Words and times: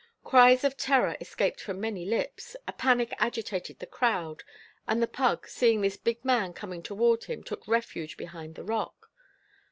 Cries 0.23 0.63
of 0.63 0.77
terror 0.77 1.15
escaped 1.21 1.61
from 1.61 1.79
many 1.79 2.05
lips; 2.05 2.55
a 2.67 2.73
panic 2.73 3.13
agitated 3.19 3.77
the 3.77 3.85
crowd; 3.85 4.43
and 4.87 4.99
the 4.99 5.05
pug, 5.05 5.47
seeing 5.47 5.81
this 5.81 5.95
big 5.95 6.25
man 6.25 6.53
coming 6.53 6.81
toward 6.81 7.25
him, 7.25 7.43
took 7.43 7.67
refuge 7.67 8.17
behind 8.17 8.55
the 8.55 8.63
rock. 8.63 9.11